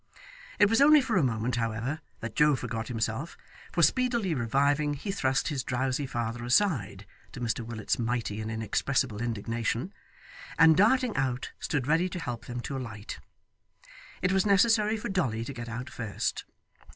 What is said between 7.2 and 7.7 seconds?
to Mr